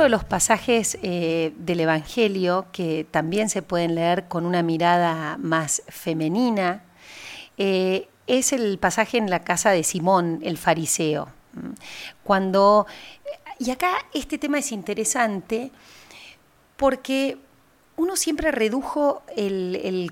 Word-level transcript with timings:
Otro 0.00 0.06
de 0.06 0.16
los 0.16 0.24
pasajes 0.24 0.96
eh, 1.02 1.52
del 1.58 1.80
Evangelio 1.80 2.64
que 2.72 3.06
también 3.10 3.50
se 3.50 3.60
pueden 3.60 3.94
leer 3.94 4.28
con 4.28 4.46
una 4.46 4.62
mirada 4.62 5.36
más 5.36 5.82
femenina 5.88 6.84
eh, 7.58 8.08
es 8.26 8.54
el 8.54 8.78
pasaje 8.78 9.18
en 9.18 9.28
la 9.28 9.40
casa 9.40 9.72
de 9.72 9.84
Simón, 9.84 10.40
el 10.42 10.56
fariseo. 10.56 11.28
Cuando, 12.24 12.86
y 13.58 13.72
acá 13.72 13.98
este 14.14 14.38
tema 14.38 14.60
es 14.60 14.72
interesante 14.72 15.70
porque 16.78 17.36
uno 17.98 18.16
siempre 18.16 18.52
redujo 18.52 19.20
el, 19.36 20.10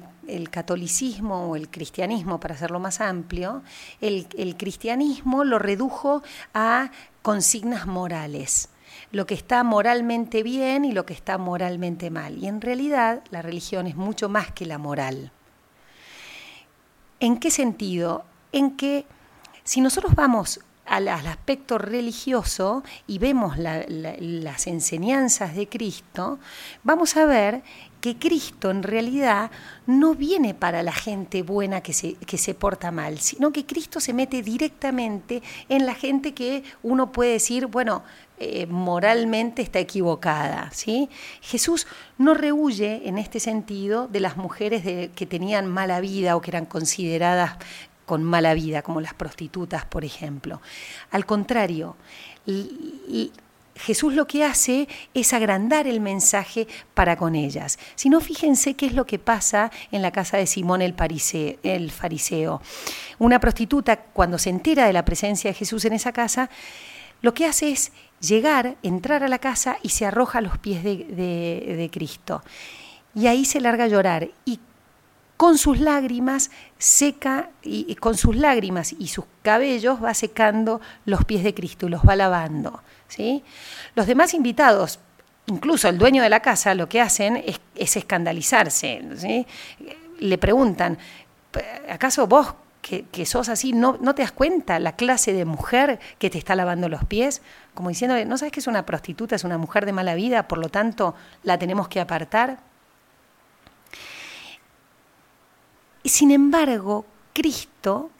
catolicismo 0.50 1.48
o 1.48 1.56
el 1.56 1.70
cristianismo, 1.70 2.38
para 2.40 2.56
hacerlo 2.56 2.78
más 2.78 3.00
amplio, 3.00 3.62
el, 4.02 4.26
cristianismo 4.58 5.44
lo 5.44 5.58
redujo 5.58 6.22
a 6.52 6.90
consignas 7.22 7.86
morales, 7.86 8.68
lo 9.10 9.26
que 9.26 9.34
está 9.34 9.62
moralmente 9.62 10.42
bien 10.42 10.84
y 10.84 10.92
lo 10.92 11.06
que 11.06 11.14
está 11.14 11.38
moralmente 11.38 12.10
mal. 12.10 12.38
Y 12.38 12.46
en 12.46 12.60
realidad 12.60 13.22
la 13.30 13.42
religión 13.42 13.86
es 13.86 13.96
mucho 13.96 14.28
más 14.28 14.52
que 14.52 14.66
la 14.66 14.78
moral. 14.78 15.32
¿En 17.20 17.38
qué 17.38 17.50
sentido? 17.50 18.24
En 18.52 18.76
que 18.76 19.06
si 19.64 19.80
nosotros 19.80 20.14
vamos 20.14 20.60
al, 20.88 21.08
aspecto 21.08 21.78
religioso 21.78 22.82
y 23.06 23.18
vemos 23.18 23.56
las 23.58 24.66
enseñanzas 24.66 25.54
de 25.54 25.68
Cristo, 25.68 26.38
vamos 26.82 27.16
a 27.16 27.26
ver 27.26 27.62
que 28.00 28.16
Cristo 28.16 28.70
en 28.70 28.82
realidad 28.82 29.50
no 29.86 30.14
viene 30.14 30.54
para 30.54 30.82
la 30.82 30.92
gente 30.92 31.42
buena 31.42 31.80
que 31.80 31.92
se, 31.92 32.14
que 32.14 32.38
se 32.38 32.54
porta 32.54 32.90
mal, 32.90 33.18
sino 33.18 33.52
que 33.52 33.66
Cristo 33.66 34.00
se 34.00 34.12
mete 34.12 34.42
directamente 34.42 35.42
en 35.68 35.84
la 35.84 35.94
gente 35.94 36.32
que 36.32 36.62
uno 36.82 37.10
puede 37.10 37.32
decir, 37.32 37.66
bueno, 37.66 38.04
eh, 38.40 38.66
moralmente 38.66 39.62
está 39.62 39.80
equivocada. 39.80 40.70
¿sí? 40.72 41.10
Jesús 41.40 41.88
no 42.18 42.34
rehuye 42.34 43.08
en 43.08 43.18
este 43.18 43.40
sentido 43.40 44.06
de 44.06 44.20
las 44.20 44.36
mujeres 44.36 44.84
que 44.84 45.26
tenían 45.26 45.66
mala 45.66 46.00
vida 46.00 46.36
o 46.36 46.40
que 46.40 46.52
eran 46.52 46.66
consideradas 46.66 47.56
con 48.08 48.24
mala 48.24 48.54
vida, 48.54 48.82
como 48.82 49.00
las 49.00 49.14
prostitutas, 49.14 49.84
por 49.84 50.04
ejemplo. 50.04 50.60
Al 51.12 51.24
contrario, 51.26 51.94
Jesús 53.76 54.14
lo 54.14 54.26
que 54.26 54.44
hace 54.44 54.88
es 55.14 55.32
agrandar 55.32 55.86
el 55.86 56.00
mensaje 56.00 56.66
para 56.94 57.16
con 57.16 57.36
ellas. 57.36 57.78
Si 57.94 58.08
no, 58.08 58.20
fíjense 58.20 58.74
qué 58.74 58.86
es 58.86 58.94
lo 58.94 59.06
que 59.06 59.20
pasa 59.20 59.70
en 59.92 60.02
la 60.02 60.10
casa 60.10 60.36
de 60.36 60.46
Simón 60.46 60.82
el, 60.82 60.96
el 61.62 61.90
fariseo. 61.92 62.60
Una 63.20 63.38
prostituta, 63.38 63.96
cuando 63.96 64.38
se 64.38 64.50
entera 64.50 64.86
de 64.86 64.92
la 64.92 65.04
presencia 65.04 65.50
de 65.50 65.54
Jesús 65.54 65.84
en 65.84 65.92
esa 65.92 66.12
casa, 66.12 66.50
lo 67.20 67.34
que 67.34 67.46
hace 67.46 67.70
es 67.70 67.92
llegar, 68.20 68.76
entrar 68.82 69.22
a 69.22 69.28
la 69.28 69.38
casa 69.38 69.78
y 69.82 69.90
se 69.90 70.06
arroja 70.06 70.38
a 70.38 70.42
los 70.42 70.58
pies 70.58 70.82
de, 70.82 71.04
de 71.06 71.90
Cristo. 71.92 72.42
Y 73.14 73.26
ahí 73.26 73.44
se 73.44 73.60
larga 73.60 73.84
a 73.84 73.88
llorar. 73.88 74.28
Y 74.44 74.60
con 75.38 75.56
sus 75.56 75.78
lágrimas 75.78 76.50
seca 76.78 77.50
y, 77.62 77.94
con 77.94 78.16
sus 78.16 78.36
lágrimas 78.36 78.92
y 78.92 79.06
sus 79.06 79.24
cabellos 79.42 80.02
va 80.02 80.12
secando 80.12 80.80
los 81.06 81.24
pies 81.24 81.44
de 81.44 81.54
Cristo 81.54 81.86
y 81.86 81.90
los 81.90 82.02
va 82.02 82.16
lavando. 82.16 82.82
¿sí? 83.06 83.44
Los 83.94 84.08
demás 84.08 84.34
invitados, 84.34 84.98
incluso 85.46 85.88
el 85.88 85.96
dueño 85.96 86.24
de 86.24 86.28
la 86.28 86.40
casa, 86.40 86.74
lo 86.74 86.88
que 86.88 87.00
hacen 87.00 87.42
es, 87.46 87.96
escandalizarse. 87.96 89.00
Le 90.18 90.38
preguntan, 90.38 90.98
¿acaso 91.88 92.26
vos 92.26 92.54
que, 92.82 93.24
sos 93.24 93.48
así, 93.48 93.72
no, 93.72 93.96
no, 94.00 94.16
te 94.16 94.22
das 94.22 94.32
cuenta 94.32 94.80
la 94.80 94.96
clase 94.96 95.32
de 95.32 95.44
mujer 95.44 96.00
que 96.18 96.30
te 96.30 96.38
está 96.38 96.56
lavando 96.56 96.88
los 96.88 97.04
pies? 97.04 97.42
Como 97.74 97.90
diciendo, 97.90 98.16
¿no 98.26 98.38
sabes 98.38 98.50
que 98.50 98.58
es 98.58 98.66
una 98.66 98.84
prostituta, 98.84 99.36
es 99.36 99.44
una 99.44 99.56
mujer 99.56 99.86
de 99.86 99.92
mala 99.92 100.16
vida, 100.16 100.48
por 100.48 100.58
lo 100.58 100.68
tanto 100.68 101.14
la 101.44 101.60
tenemos 101.60 101.86
que 101.86 102.00
apartar? 102.00 102.58
Sin 106.04 106.30
embargo, 106.30 107.04
Cristo 107.32 108.10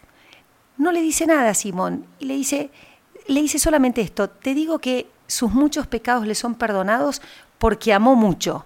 no 0.77 0.93
le 0.93 1.01
dice 1.01 1.27
nada 1.27 1.51
a 1.51 1.55
Simón 1.55 2.07
y 2.19 2.27
le 2.27 2.35
dice, 2.35 2.71
le 3.27 3.43
dice 3.43 3.59
solamente 3.59 4.01
esto, 4.01 4.29
te 4.31 4.55
digo 4.55 4.79
que 4.79 5.11
sus 5.27 5.53
muchos 5.53 5.87
pecados 5.87 6.27
le 6.27 6.35
son 6.35 6.55
perdonados 6.55 7.21
porque 7.59 7.93
amó 7.93 8.15
mucho. 8.15 8.65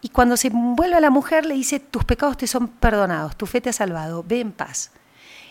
Y 0.00 0.08
cuando 0.08 0.36
se 0.36 0.50
vuelve 0.52 0.96
a 0.96 1.00
la 1.00 1.10
mujer 1.10 1.46
le 1.46 1.54
dice, 1.54 1.78
tus 1.78 2.04
pecados 2.04 2.36
te 2.36 2.48
son 2.48 2.66
perdonados, 2.66 3.36
tu 3.36 3.46
fe 3.46 3.60
te 3.60 3.70
ha 3.70 3.72
salvado, 3.72 4.24
ve 4.26 4.40
en 4.40 4.50
paz. 4.50 4.90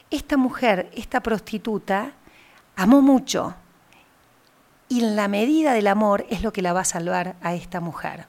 Esta 0.10 0.36
mujer, 0.36 0.92
esta 0.94 1.22
prostituta, 1.22 2.12
amó 2.76 3.02
mucho. 3.02 3.56
Y 4.90 5.00
en 5.00 5.16
la 5.16 5.30
medida 5.30 5.74
del 5.74 5.88
amor 5.88 6.26
es 6.30 6.44
lo 6.44 6.52
que 6.52 6.62
la 6.62 6.74
va 6.74 6.82
a 6.82 6.86
salvar 6.86 7.38
a 7.42 7.54
esta 7.54 7.80
mujer. 7.80 8.26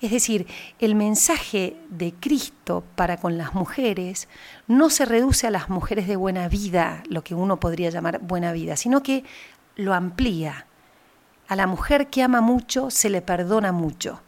Es 0.00 0.10
decir, 0.10 0.46
el 0.78 0.94
mensaje 0.94 1.76
de 1.88 2.12
Cristo 2.12 2.84
para 2.94 3.16
con 3.16 3.38
las 3.38 3.54
mujeres 3.54 4.28
no 4.66 4.90
se 4.90 5.04
reduce 5.04 5.46
a 5.46 5.50
las 5.50 5.68
mujeres 5.68 6.06
de 6.06 6.16
buena 6.16 6.48
vida, 6.48 7.02
lo 7.08 7.24
que 7.24 7.34
uno 7.34 7.58
podría 7.58 7.90
llamar 7.90 8.20
buena 8.20 8.52
vida, 8.52 8.76
sino 8.76 9.02
que 9.02 9.24
lo 9.76 9.94
amplía. 9.94 10.66
A 11.48 11.56
la 11.56 11.66
mujer 11.66 12.08
que 12.08 12.22
ama 12.22 12.40
mucho 12.40 12.90
se 12.90 13.10
le 13.10 13.22
perdona 13.22 13.72
mucho. 13.72 14.20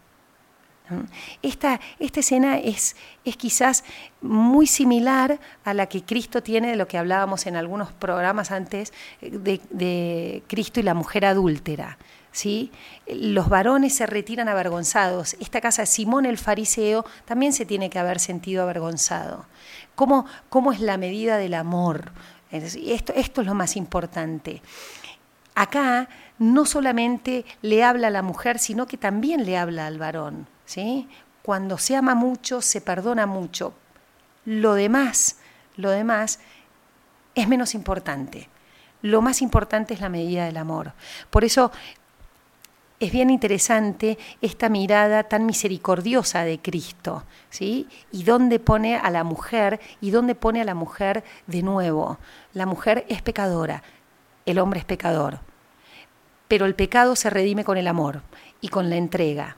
Esta, 1.42 1.80
esta 1.98 2.20
escena 2.20 2.58
es, 2.58 2.94
es, 3.25 3.36
quizás 3.36 3.82
muy 4.20 4.69
similar 4.69 5.41
a 5.64 5.75
la 5.75 5.86
que 5.86 6.04
Cristo 6.04 6.44
tiene 6.44 6.70
de 6.70 6.76
lo 6.76 6.86
que 6.86 6.96
hablábamos 6.96 7.46
en 7.46 7.56
algunos 7.56 7.91
programas 7.92 8.52
antes 8.52 8.92
de, 9.20 9.60
de 9.70 10.44
Cristo 10.46 10.78
y 10.78 10.84
la 10.84 10.94
mujer 10.94 11.25
adúltera. 11.25 11.98
¿Sí? 12.36 12.70
Los 13.06 13.48
varones 13.48 13.94
se 13.94 14.04
retiran 14.04 14.48
avergonzados. 14.48 15.36
Esta 15.41 15.62
casa 15.62 15.86
Simón 15.86 16.26
el 16.26 16.36
fariseo 16.36 17.06
también 17.24 17.54
se 17.54 17.64
tiene 17.64 17.88
que 17.88 17.98
haber 17.98 18.20
sentido 18.20 18.62
avergonzado. 18.62 19.47
¿Cómo, 19.94 20.26
cómo 20.50 20.70
es 20.70 20.80
la 20.80 20.98
medida 20.98 21.38
del 21.38 21.54
amor? 21.54 22.12
Esto, 22.50 23.14
esto 23.14 23.41
es 23.41 23.46
lo 23.46 23.54
más 23.54 23.75
importante. 23.76 24.60
Acá 25.54 26.10
no 26.38 26.66
solamente 26.66 27.46
le 27.62 27.82
habla 27.82 28.08
a 28.08 28.10
la 28.10 28.20
mujer, 28.20 28.58
sino 28.58 28.86
que 28.86 28.98
también 28.98 29.46
le 29.46 29.56
habla 29.56 29.86
al 29.86 29.98
varón. 29.98 30.46
¿sí? 30.66 31.08
Cuando 31.41 31.78
se 31.78 31.96
ama 31.96 32.14
mucho, 32.14 32.60
se 32.60 32.82
perdona 32.82 33.25
mucho. 33.25 33.72
Lo 34.44 34.75
demás, 34.75 35.38
lo 35.76 35.88
demás 35.88 36.38
es 37.34 37.48
menos 37.48 37.75
importante. 37.75 38.50
Lo 39.00 39.22
más 39.22 39.41
importante 39.41 39.94
es 39.94 40.00
la 40.00 40.10
medida 40.10 40.44
del 40.44 40.58
amor. 40.58 40.92
Por 41.30 41.44
eso 41.44 41.70
es 42.98 43.12
bien 43.12 43.30
interesante 43.30 44.18
esta 44.40 44.68
mirada 44.68 45.24
tan 45.24 45.44
misericordiosa 45.44 46.44
de 46.44 46.58
Cristo, 46.60 47.24
¿sí? 47.50 47.88
Y 48.10 48.24
dónde 48.24 48.58
pone 48.58 48.96
a 48.96 49.10
la 49.10 49.22
mujer 49.22 49.80
y 50.00 50.10
dónde 50.10 50.34
pone 50.34 50.62
a 50.62 50.64
la 50.64 50.74
mujer 50.74 51.22
de 51.46 51.62
nuevo. 51.62 52.18
La 52.54 52.64
mujer 52.64 53.04
es 53.08 53.20
pecadora, 53.20 53.82
el 54.46 54.58
hombre 54.58 54.80
es 54.80 54.86
pecador. 54.86 55.40
Pero 56.48 56.64
el 56.64 56.74
pecado 56.74 57.16
se 57.16 57.28
redime 57.28 57.64
con 57.64 57.76
el 57.76 57.88
amor 57.88 58.22
y 58.60 58.68
con 58.68 58.88
la 58.88 58.96
entrega. 58.96 59.56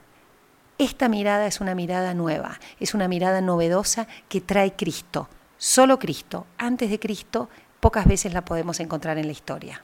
Esta 0.77 1.07
mirada 1.07 1.45
es 1.45 1.61
una 1.61 1.75
mirada 1.75 2.13
nueva, 2.13 2.59
es 2.79 2.93
una 2.93 3.07
mirada 3.07 3.41
novedosa 3.41 4.07
que 4.27 4.41
trae 4.41 4.73
Cristo, 4.75 5.29
solo 5.57 5.99
Cristo. 5.99 6.45
Antes 6.57 6.89
de 6.89 6.99
Cristo, 6.99 7.49
pocas 7.79 8.05
veces 8.05 8.33
la 8.33 8.43
podemos 8.43 8.79
encontrar 8.79 9.17
en 9.17 9.27
la 9.27 9.33
historia. 9.33 9.83